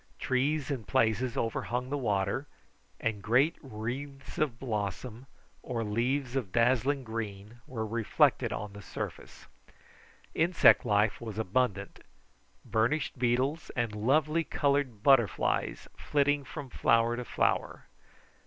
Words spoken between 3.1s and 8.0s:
great wreaths of blossom or leaves of dazzling green were